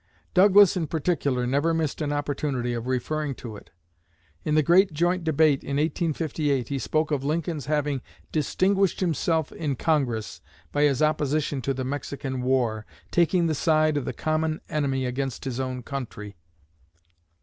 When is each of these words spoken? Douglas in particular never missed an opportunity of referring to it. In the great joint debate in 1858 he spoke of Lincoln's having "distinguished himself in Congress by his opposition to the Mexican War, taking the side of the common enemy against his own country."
Douglas 0.33 0.75
in 0.75 0.87
particular 0.87 1.45
never 1.45 1.75
missed 1.75 2.01
an 2.01 2.11
opportunity 2.11 2.73
of 2.73 2.87
referring 2.87 3.35
to 3.35 3.55
it. 3.55 3.69
In 4.43 4.55
the 4.55 4.63
great 4.63 4.93
joint 4.93 5.23
debate 5.23 5.61
in 5.63 5.75
1858 5.77 6.69
he 6.69 6.79
spoke 6.79 7.11
of 7.11 7.23
Lincoln's 7.23 7.67
having 7.67 8.01
"distinguished 8.31 8.99
himself 8.99 9.51
in 9.51 9.75
Congress 9.75 10.41
by 10.71 10.85
his 10.85 11.03
opposition 11.03 11.61
to 11.61 11.73
the 11.75 11.85
Mexican 11.85 12.41
War, 12.41 12.83
taking 13.11 13.45
the 13.45 13.53
side 13.53 13.95
of 13.95 14.05
the 14.05 14.11
common 14.13 14.59
enemy 14.69 15.05
against 15.05 15.45
his 15.45 15.59
own 15.59 15.83
country." 15.83 16.35